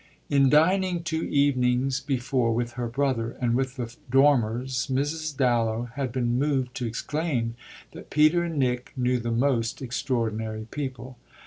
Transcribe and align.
In 0.31 0.49
dining 0.49 1.03
two 1.03 1.21
evenings 1.25 1.99
before 2.01 2.55
with 2.55 2.71
her 2.71 2.87
brother 2.87 3.37
and 3.39 3.53
with 3.53 3.75
the 3.75 3.95
Dormers 4.09 4.87
Mrs. 4.87 5.37
Dallow 5.37 5.89
had 5.93 6.11
been 6.11 6.39
moved 6.39 6.73
to 6.77 6.87
exclaim 6.87 7.53
that 7.91 8.09
Peter 8.09 8.41
and 8.43 8.57
Nick 8.57 8.93
knew 8.97 9.19
the 9.19 9.29
most 9.29 9.79
extraordinary 9.79 10.65
people. 10.71 11.17